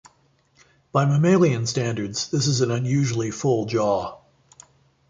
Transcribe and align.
By 0.91 1.05
mammalian 1.05 1.67
standards, 1.67 2.31
this 2.31 2.47
is 2.47 2.61
an 2.61 2.71
unusually 2.71 3.29
full 3.29 3.65
jaw. 3.67 4.19